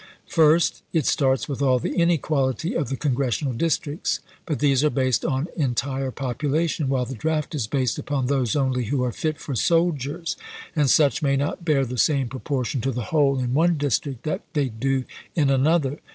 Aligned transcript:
First, 0.27 0.81
it 0.93 1.05
starts 1.05 1.47
with 1.47 1.61
all 1.61 1.77
the 1.77 1.93
inequality 1.93 2.73
of 2.75 2.89
the 2.89 2.95
Con 2.97 3.13
gressional 3.13 3.55
districts; 3.55 4.19
but 4.47 4.57
these 4.57 4.83
are 4.83 4.89
based 4.89 5.23
on 5.23 5.47
entire 5.55 6.09
population, 6.09 6.89
while 6.89 7.05
the 7.05 7.13
draft 7.13 7.53
is 7.53 7.67
based 7.67 7.99
upon 7.99 8.25
those 8.25 8.55
only 8.55 8.85
who 8.85 9.03
are 9.03 9.11
fit 9.11 9.37
for 9.37 9.53
soldiers, 9.53 10.35
and 10.75 10.89
such 10.89 11.21
may 11.21 11.37
not 11.37 11.63
bear 11.63 11.85
the 11.85 11.99
same 11.99 12.29
proportion 12.29 12.81
to 12.81 12.91
the 12.91 13.13
whole 13.13 13.37
in 13.37 13.53
one 13.53 13.77
district 13.77 14.23
that 14.23 14.41
they 14.53 14.69
do 14.69 15.03
in 15.35 15.51
another. 15.51 15.99